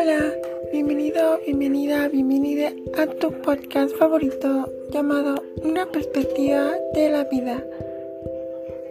Hola, 0.00 0.32
bienvenido, 0.70 1.40
bienvenida, 1.44 2.06
bienvenida 2.06 2.72
a 2.96 3.06
tu 3.08 3.32
podcast 3.42 3.92
favorito 3.96 4.72
llamado 4.92 5.42
Una 5.64 5.90
perspectiva 5.90 6.70
de 6.94 7.08
la 7.10 7.24
vida. 7.24 7.64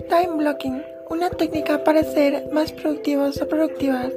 Time 0.10 0.36
blocking, 0.36 0.84
una 1.10 1.30
técnica 1.30 1.82
para 1.86 2.04
ser 2.04 2.52
más 2.52 2.74
productivos 2.74 3.42
o 3.42 3.48
productivas. 3.48 4.12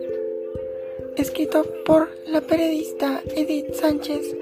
Escrito 1.17 1.65
por 1.87 2.09
la 2.27 2.41
periodista 2.41 3.23
Edith 3.37 3.73
Sánchez 3.75 4.37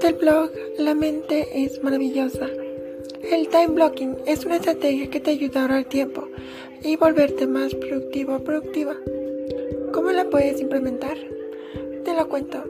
del 0.00 0.14
blog 0.14 0.52
La 0.78 0.94
mente 0.94 1.64
es 1.64 1.82
maravillosa. 1.82 2.46
El 3.28 3.48
time 3.48 3.74
blocking 3.74 4.18
es 4.24 4.44
una 4.44 4.58
estrategia 4.58 5.10
que 5.10 5.18
te 5.18 5.32
ayuda 5.32 5.58
a 5.58 5.62
ahorrar 5.64 5.84
tiempo 5.86 6.28
y 6.80 6.94
volverte 6.94 7.48
más 7.48 7.74
productivo 7.74 8.36
o 8.36 8.44
productiva. 8.44 8.94
¿Cómo 9.92 10.12
la 10.12 10.30
puedes 10.30 10.60
implementar? 10.60 11.37
Lo 12.18 12.28
cuento. 12.28 12.64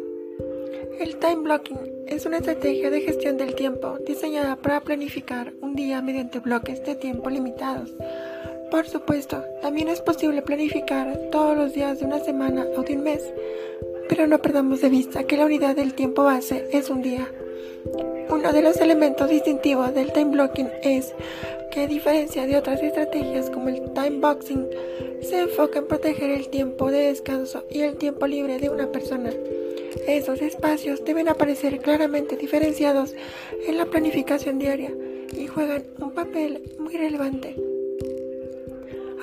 El 1.00 1.16
time 1.16 1.36
blocking 1.36 1.78
es 2.06 2.26
una 2.26 2.36
estrategia 2.36 2.90
de 2.90 3.00
gestión 3.00 3.38
del 3.38 3.54
tiempo 3.54 3.96
diseñada 4.06 4.56
para 4.56 4.82
planificar 4.82 5.54
un 5.62 5.74
día 5.74 6.02
mediante 6.02 6.40
bloques 6.40 6.84
de 6.84 6.94
tiempo 6.94 7.30
limitados. 7.30 7.96
Por 8.70 8.86
supuesto, 8.86 9.42
también 9.62 9.88
es 9.88 10.02
posible 10.02 10.42
planificar 10.42 11.30
todos 11.32 11.56
los 11.56 11.72
días 11.72 11.98
de 11.98 12.04
una 12.04 12.18
semana 12.18 12.66
o 12.76 12.82
de 12.82 12.98
un 12.98 13.04
mes, 13.04 13.22
pero 14.10 14.26
no 14.26 14.36
perdamos 14.42 14.82
de 14.82 14.90
vista 14.90 15.24
que 15.24 15.38
la 15.38 15.46
unidad 15.46 15.76
del 15.76 15.94
tiempo 15.94 16.24
base 16.24 16.68
es 16.70 16.90
un 16.90 17.00
día. 17.00 17.26
Uno 18.30 18.52
de 18.52 18.62
los 18.62 18.76
elementos 18.76 19.30
distintivos 19.30 19.94
del 19.94 20.12
time 20.12 20.32
blocking 20.32 20.68
es 20.82 21.14
que 21.70 21.80
a 21.82 21.86
diferencia 21.86 22.46
de 22.46 22.56
otras 22.56 22.82
estrategias 22.82 23.50
como 23.50 23.68
el 23.68 23.92
time 23.92 24.20
boxing, 24.20 24.66
se 25.20 25.40
enfoca 25.40 25.80
en 25.80 25.86
proteger 25.86 26.30
el 26.30 26.48
tiempo 26.48 26.90
de 26.90 27.08
descanso 27.08 27.64
y 27.70 27.80
el 27.80 27.96
tiempo 27.96 28.26
libre 28.26 28.58
de 28.58 28.68
una 28.68 28.90
persona. 28.92 29.30
Esos 30.06 30.42
espacios 30.42 31.04
deben 31.04 31.28
aparecer 31.28 31.78
claramente 31.80 32.36
diferenciados 32.36 33.14
en 33.66 33.76
la 33.78 33.86
planificación 33.86 34.58
diaria 34.58 34.92
y 35.36 35.46
juegan 35.46 35.84
un 35.98 36.12
papel 36.12 36.62
muy 36.78 36.96
relevante. 36.96 37.56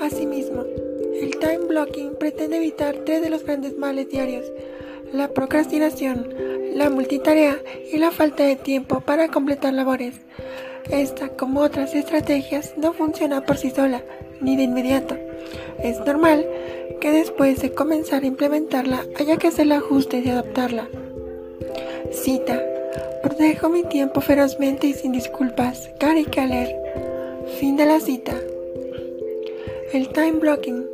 Asimismo, 0.01 0.65
el 1.21 1.37
time 1.39 1.65
blocking 1.67 2.15
pretende 2.15 2.57
evitar 2.57 2.95
tres 3.05 3.21
de 3.21 3.29
los 3.29 3.43
grandes 3.43 3.77
males 3.77 4.09
diarios, 4.09 4.45
la 5.15 5.29
procrastinación, 5.29 6.29
la 6.73 6.89
multitarea 6.89 7.57
y 7.91 7.97
la 7.97 8.11
falta 8.11 8.43
de 8.43 8.55
tiempo 8.57 8.99
para 9.01 9.29
completar 9.29 9.73
labores. 9.73 10.15
Esta, 10.89 11.29
como 11.29 11.61
otras 11.61 11.95
estrategias, 11.95 12.73
no 12.77 12.93
funciona 12.93 13.41
por 13.41 13.57
sí 13.57 13.71
sola, 13.71 14.03
ni 14.41 14.55
de 14.57 14.63
inmediato. 14.63 15.17
Es 15.81 15.99
normal 16.05 16.45
que 16.99 17.11
después 17.11 17.61
de 17.61 17.73
comenzar 17.73 18.23
a 18.23 18.27
implementarla 18.27 19.05
haya 19.17 19.37
que 19.37 19.47
hacer 19.47 19.71
ajustes 19.71 20.25
y 20.25 20.29
adaptarla. 20.29 20.87
Cita. 22.11 22.61
Protejo 23.23 23.69
mi 23.69 23.83
tiempo 23.83 24.21
ferozmente 24.21 24.87
y 24.87 24.93
sin 24.93 25.11
disculpas. 25.11 25.89
Gary 25.99 26.25
Keller. 26.25 26.75
Fin 27.59 27.77
de 27.77 27.85
la 27.85 27.99
cita. 27.99 28.33
El 29.93 30.09
time 30.09 30.33
blocking 30.33 30.85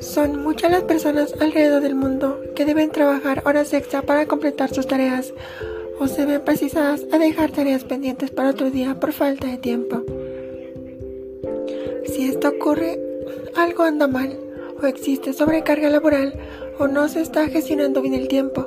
son 0.00 0.42
muchas 0.42 0.70
las 0.70 0.82
personas 0.82 1.34
alrededor 1.40 1.82
del 1.82 1.94
mundo 1.94 2.37
que 2.58 2.64
deben 2.64 2.90
trabajar 2.90 3.44
horas 3.46 3.72
extra 3.72 4.02
para 4.02 4.26
completar 4.26 4.74
sus 4.74 4.88
tareas 4.88 5.32
o 6.00 6.08
se 6.08 6.26
ven 6.26 6.40
precisadas 6.40 7.06
a 7.12 7.18
dejar 7.18 7.52
tareas 7.52 7.84
pendientes 7.84 8.32
para 8.32 8.50
otro 8.50 8.68
día 8.72 8.98
por 8.98 9.12
falta 9.12 9.46
de 9.46 9.58
tiempo. 9.58 10.02
Si 12.04 12.24
esto 12.24 12.48
ocurre, 12.48 12.98
algo 13.54 13.84
anda 13.84 14.08
mal 14.08 14.36
o 14.82 14.86
existe 14.86 15.34
sobrecarga 15.34 15.88
laboral 15.88 16.34
o 16.80 16.88
no 16.88 17.08
se 17.08 17.20
está 17.20 17.46
gestionando 17.46 18.02
bien 18.02 18.14
el 18.14 18.26
tiempo. 18.26 18.66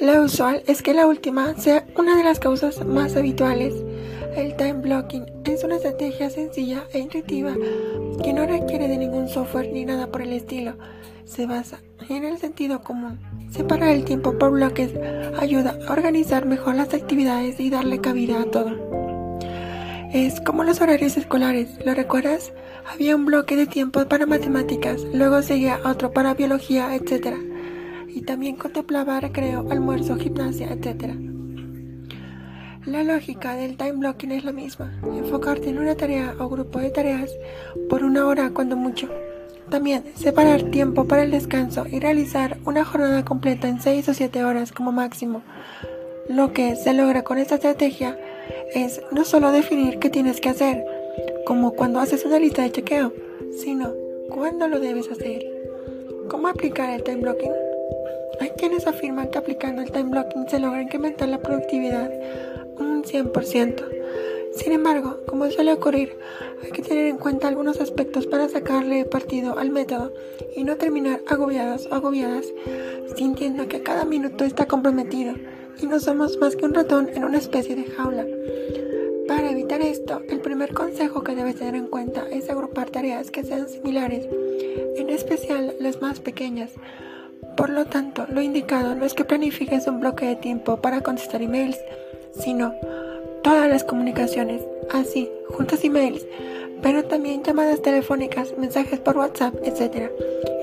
Lo 0.00 0.20
usual 0.24 0.64
es 0.66 0.82
que 0.82 0.92
la 0.92 1.06
última 1.06 1.56
sea 1.56 1.86
una 1.96 2.16
de 2.16 2.24
las 2.24 2.40
causas 2.40 2.84
más 2.84 3.14
habituales. 3.14 3.72
El 4.36 4.56
time 4.56 4.74
blocking 4.74 5.26
es 5.44 5.62
una 5.62 5.76
estrategia 5.76 6.30
sencilla 6.30 6.84
e 6.92 7.00
intuitiva 7.00 7.54
que 8.24 8.32
no 8.32 8.46
requiere 8.46 8.88
de 8.88 8.96
ningún 8.96 9.28
software 9.28 9.70
ni 9.70 9.84
nada 9.84 10.06
por 10.06 10.22
el 10.22 10.32
estilo. 10.32 10.74
Se 11.26 11.46
basa 11.46 11.80
en 12.08 12.24
el 12.24 12.38
sentido 12.38 12.82
común. 12.82 13.20
Separar 13.50 13.90
el 13.90 14.04
tiempo 14.04 14.38
por 14.38 14.52
bloques 14.52 14.90
ayuda 15.38 15.78
a 15.86 15.92
organizar 15.92 16.46
mejor 16.46 16.76
las 16.76 16.94
actividades 16.94 17.60
y 17.60 17.68
darle 17.68 18.00
cabida 18.00 18.40
a 18.40 18.44
todo. 18.46 18.70
Es 20.12 20.40
como 20.40 20.64
los 20.64 20.80
horarios 20.80 21.18
escolares, 21.18 21.68
¿lo 21.84 21.94
recuerdas? 21.94 22.52
Había 22.90 23.16
un 23.16 23.26
bloque 23.26 23.56
de 23.56 23.66
tiempo 23.66 24.06
para 24.08 24.24
matemáticas, 24.24 25.02
luego 25.12 25.42
seguía 25.42 25.80
otro 25.84 26.12
para 26.12 26.34
biología, 26.34 26.94
etc. 26.94 27.36
Y 28.08 28.22
también 28.22 28.56
contemplaba 28.56 29.20
recreo, 29.20 29.66
almuerzo, 29.70 30.16
gimnasia, 30.16 30.72
etc. 30.72 31.31
La 32.86 33.04
lógica 33.04 33.54
del 33.54 33.76
time 33.76 33.92
blocking 33.92 34.32
es 34.32 34.44
la 34.44 34.50
misma, 34.50 34.92
enfocarte 35.04 35.68
en 35.68 35.78
una 35.78 35.94
tarea 35.94 36.34
o 36.40 36.48
grupo 36.48 36.80
de 36.80 36.90
tareas 36.90 37.30
por 37.88 38.02
una 38.02 38.26
hora 38.26 38.50
cuando 38.52 38.76
mucho. 38.76 39.08
También 39.70 40.02
separar 40.16 40.64
tiempo 40.64 41.04
para 41.06 41.22
el 41.22 41.30
descanso 41.30 41.86
y 41.88 42.00
realizar 42.00 42.58
una 42.66 42.84
jornada 42.84 43.24
completa 43.24 43.68
en 43.68 43.80
6 43.80 44.08
o 44.08 44.14
7 44.14 44.42
horas 44.42 44.72
como 44.72 44.90
máximo. 44.90 45.42
Lo 46.28 46.52
que 46.52 46.74
se 46.74 46.92
logra 46.92 47.22
con 47.22 47.38
esta 47.38 47.54
estrategia 47.54 48.18
es 48.74 49.00
no 49.12 49.24
solo 49.24 49.52
definir 49.52 50.00
qué 50.00 50.10
tienes 50.10 50.40
que 50.40 50.48
hacer, 50.48 50.84
como 51.46 51.74
cuando 51.74 52.00
haces 52.00 52.24
una 52.24 52.40
lista 52.40 52.62
de 52.62 52.72
chequeo, 52.72 53.12
sino 53.58 53.92
cuándo 54.28 54.66
lo 54.66 54.80
debes 54.80 55.08
hacer. 55.08 55.46
¿Cómo 56.28 56.48
aplicar 56.48 56.90
el 56.90 57.04
time 57.04 57.22
blocking? 57.22 57.52
Hay 58.40 58.50
quienes 58.58 58.88
afirman 58.88 59.30
que 59.30 59.38
aplicando 59.38 59.82
el 59.82 59.92
time 59.92 60.10
blocking 60.10 60.48
se 60.48 60.58
logra 60.58 60.82
incrementar 60.82 61.28
la 61.28 61.38
productividad 61.38 62.10
un 62.86 63.04
100%. 63.04 63.84
Sin 64.54 64.72
embargo, 64.72 65.20
como 65.26 65.50
suele 65.50 65.72
ocurrir, 65.72 66.16
hay 66.62 66.70
que 66.70 66.82
tener 66.82 67.06
en 67.06 67.16
cuenta 67.16 67.48
algunos 67.48 67.80
aspectos 67.80 68.26
para 68.26 68.48
sacarle 68.48 69.06
partido 69.06 69.58
al 69.58 69.70
método 69.70 70.12
y 70.54 70.64
no 70.64 70.76
terminar 70.76 71.20
agobiados 71.26 71.88
o 71.90 71.94
agobiadas 71.94 72.46
sintiendo 73.16 73.66
que 73.68 73.82
cada 73.82 74.04
minuto 74.04 74.44
está 74.44 74.66
comprometido 74.66 75.34
y 75.80 75.86
no 75.86 76.00
somos 76.00 76.38
más 76.38 76.56
que 76.56 76.64
un 76.64 76.74
ratón 76.74 77.08
en 77.14 77.24
una 77.24 77.38
especie 77.38 77.76
de 77.76 77.84
jaula. 77.84 78.26
Para 79.26 79.50
evitar 79.50 79.80
esto, 79.80 80.20
el 80.28 80.40
primer 80.40 80.74
consejo 80.74 81.22
que 81.22 81.34
debes 81.34 81.56
tener 81.56 81.74
en 81.74 81.86
cuenta 81.86 82.28
es 82.30 82.50
agrupar 82.50 82.90
tareas 82.90 83.30
que 83.30 83.44
sean 83.44 83.68
similares, 83.68 84.28
en 84.96 85.08
especial 85.08 85.74
las 85.80 86.02
más 86.02 86.20
pequeñas. 86.20 86.72
Por 87.56 87.70
lo 87.70 87.86
tanto, 87.86 88.26
lo 88.28 88.42
indicado 88.42 88.94
no 88.94 89.04
es 89.04 89.14
que 89.14 89.24
planifiques 89.24 89.86
un 89.86 90.00
bloque 90.00 90.26
de 90.26 90.36
tiempo 90.36 90.80
para 90.80 91.00
contestar 91.00 91.42
emails, 91.42 91.78
sino 92.38 92.74
todas 93.42 93.68
las 93.68 93.84
comunicaciones, 93.84 94.62
así, 94.90 95.30
juntos 95.48 95.84
emails, 95.84 96.26
pero 96.82 97.04
también 97.04 97.42
llamadas 97.42 97.82
telefónicas, 97.82 98.56
mensajes 98.58 98.98
por 99.00 99.16
WhatsApp, 99.16 99.54
etc. 99.62 100.10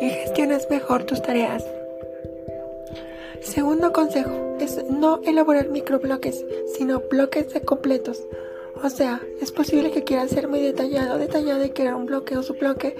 Y 0.02 0.09
gestionas 0.09 0.68
mejor 0.69 1.03
tus 1.03 1.22
tareas. 1.22 1.66
Segundo 3.41 3.94
consejo 3.94 4.57
es 4.59 4.84
no 4.90 5.22
elaborar 5.24 5.69
microbloques, 5.69 6.46
sino 6.78 7.02
bloques 7.09 7.53
de 7.53 7.62
completos. 7.62 8.22
O 8.84 8.90
sea, 8.90 9.22
es 9.41 9.51
posible 9.51 9.91
que 9.91 10.03
quieras 10.03 10.30
ser 10.30 10.47
muy 10.47 10.62
detallado, 10.62 11.18
detallado 11.18 11.63
y 11.63 11.69
crear 11.69 11.96
un 11.96 12.06
bloque 12.06 12.38
o 12.38 12.44
subloque 12.44 12.96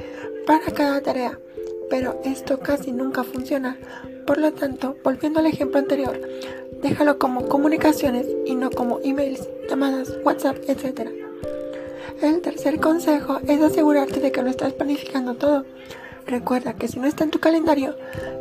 para 0.46 0.66
cada 0.72 1.02
tarea, 1.02 1.40
pero 1.90 2.20
esto 2.24 2.60
casi 2.60 2.92
nunca 2.92 3.24
funciona. 3.24 3.78
Por 4.26 4.38
lo 4.38 4.54
tanto, 4.54 4.96
volviendo 5.04 5.40
al 5.40 5.48
ejemplo 5.48 5.80
anterior, 5.80 6.20
déjalo 6.82 7.18
como 7.18 7.48
comunicaciones 7.48 8.28
y 8.46 8.56
no 8.56 8.70
como 8.70 9.00
emails, 9.04 9.48
llamadas, 9.70 10.18
WhatsApp, 10.24 10.58
etc. 10.68 11.10
El 12.22 12.42
tercer 12.42 12.80
consejo 12.80 13.40
es 13.48 13.62
asegurarte 13.62 14.20
de 14.20 14.32
que 14.32 14.42
lo 14.42 14.50
estás 14.50 14.74
planificando 14.74 15.36
todo. 15.36 15.66
Recuerda 16.28 16.74
que 16.74 16.88
si 16.88 17.00
no 17.00 17.08
está 17.08 17.24
en 17.24 17.32
tu 17.32 17.40
calendario, 17.40 17.96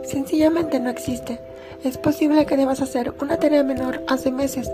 sencillamente 0.04 0.78
no 0.80 0.90
existe. 0.90 1.40
Es 1.84 1.96
posible 1.96 2.44
que 2.44 2.56
debas 2.56 2.82
hacer 2.82 3.14
una 3.20 3.38
tarea 3.38 3.62
menor 3.62 4.02
hace 4.08 4.32
meses, 4.32 4.68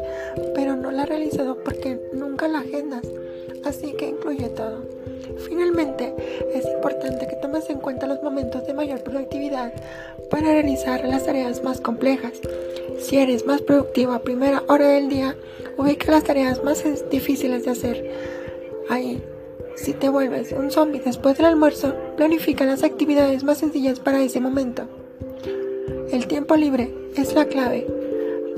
pero 0.54 0.74
no 0.74 0.90
la 0.90 1.02
has 1.02 1.08
realizado 1.08 1.62
porque 1.62 2.00
nunca 2.14 2.48
la 2.48 2.60
agendas, 2.60 3.04
así 3.64 3.92
que 3.92 4.08
incluye 4.08 4.48
todo. 4.48 5.03
Finalmente, 5.46 6.14
es 6.54 6.64
importante 6.66 7.26
que 7.26 7.36
tomes 7.36 7.68
en 7.70 7.78
cuenta 7.78 8.06
los 8.06 8.22
momentos 8.22 8.66
de 8.66 8.74
mayor 8.74 9.02
productividad 9.02 9.72
para 10.30 10.52
realizar 10.52 11.04
las 11.04 11.24
tareas 11.24 11.62
más 11.62 11.80
complejas. 11.80 12.40
Si 12.98 13.18
eres 13.18 13.46
más 13.46 13.62
productivo 13.62 14.12
a 14.12 14.22
primera 14.22 14.62
hora 14.68 14.88
del 14.88 15.08
día, 15.08 15.36
ubica 15.76 16.12
las 16.12 16.24
tareas 16.24 16.62
más 16.62 16.84
difíciles 17.10 17.64
de 17.64 17.70
hacer. 17.70 18.10
Ahí, 18.88 19.22
si 19.76 19.92
te 19.92 20.08
vuelves 20.08 20.52
un 20.52 20.70
zombie 20.70 21.02
después 21.04 21.36
del 21.36 21.46
almuerzo, 21.46 21.94
planifica 22.16 22.64
las 22.64 22.82
actividades 22.82 23.44
más 23.44 23.58
sencillas 23.58 24.00
para 24.00 24.22
ese 24.22 24.40
momento. 24.40 24.84
El 26.10 26.26
tiempo 26.26 26.56
libre 26.56 26.94
es 27.16 27.34
la 27.34 27.46
clave. 27.46 28.03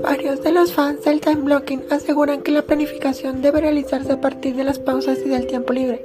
Varios 0.06 0.40
de 0.44 0.52
los 0.52 0.72
fans 0.72 1.02
del 1.02 1.20
time 1.20 1.42
blocking 1.42 1.82
aseguran 1.90 2.42
que 2.42 2.52
la 2.52 2.62
planificación 2.62 3.42
debe 3.42 3.60
realizarse 3.60 4.12
a 4.12 4.20
partir 4.20 4.54
de 4.54 4.62
las 4.62 4.78
pausas 4.78 5.18
y 5.24 5.28
del 5.28 5.48
tiempo 5.48 5.72
libre, 5.72 6.00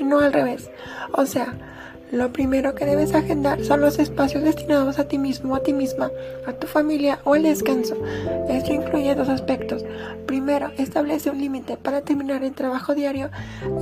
y 0.00 0.02
no 0.02 0.18
al 0.18 0.32
revés. 0.32 0.70
O 1.12 1.24
sea, 1.24 1.54
Lo 2.14 2.32
primero 2.32 2.76
que 2.76 2.84
debes 2.86 3.12
agendar 3.12 3.64
son 3.64 3.80
los 3.80 3.98
espacios 3.98 4.44
destinados 4.44 5.00
a 5.00 5.08
ti 5.08 5.18
mismo, 5.18 5.56
a 5.56 5.64
ti 5.64 5.72
misma, 5.72 6.12
a 6.46 6.52
tu 6.52 6.68
familia 6.68 7.18
o 7.24 7.34
al 7.34 7.42
descanso. 7.42 7.96
Esto 8.48 8.72
incluye 8.72 9.16
dos 9.16 9.28
aspectos. 9.28 9.84
Primero, 10.24 10.70
establece 10.78 11.30
un 11.30 11.40
límite 11.40 11.76
para 11.76 12.02
terminar 12.02 12.44
el 12.44 12.52
trabajo 12.52 12.94
diario 12.94 13.30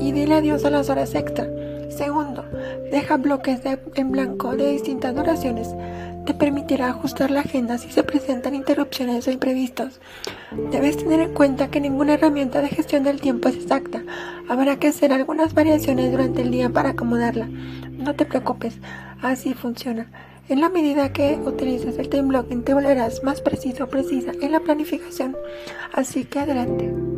y 0.01 0.13
dile 0.13 0.37
adiós 0.37 0.65
a 0.65 0.71
las 0.71 0.89
horas 0.89 1.15
extra. 1.15 1.47
Segundo, 1.91 2.45
deja 2.91 3.19
bloques 3.19 3.61
en 3.97 4.11
blanco 4.11 4.57
de 4.57 4.71
distintas 4.71 5.15
duraciones. 5.15 5.69
Te 6.27 6.35
permitirá 6.35 6.89
ajustar 6.89 7.31
la 7.31 7.41
agenda 7.41 7.79
si 7.79 7.91
se 7.91 8.05
presentan 8.05 8.55
interrupciones 8.55 9.27
o 9.27 9.33
imprevistos. 9.33 10.01
Debes 10.71 10.97
tener 10.97 11.21
en 11.21 11.35
cuenta 11.35 11.69
que 11.69 11.81
ninguna 11.81 12.15
herramienta 12.15 12.61
de 12.61 12.69
gestión 12.69 13.03
del 13.03 13.21
tiempo 13.21 13.49
es 13.49 13.57
exacta. 13.57 14.03
Habrá 14.49 14.77
que 14.77 14.89
hacer 14.89 15.13
algunas 15.13 15.53
variaciones 15.55 16.13
durante 16.13 16.43
el 16.43 16.53
día 16.53 16.71
para 16.71 16.91
acomodarla. 16.91 17.49
No 17.91 18.15
te 18.15 18.25
preocupes, 18.25 18.79
así 19.21 19.55
funciona. 19.55 20.11
En 20.49 20.61
la 20.61 20.69
medida 20.69 21.13
que 21.13 21.41
utilices 21.45 21.99
el 21.99 22.09
time 22.09 22.29
blocking 22.29 22.63
te 22.63 22.75
volverás 22.75 23.23
más 23.25 23.41
preciso 23.41 23.85
o 23.85 23.89
precisa 23.89 24.33
en 24.41 24.53
la 24.53 24.61
planificación. 24.61 25.37
Así 25.93 26.25
que 26.25 26.41
adelante. 26.41 27.12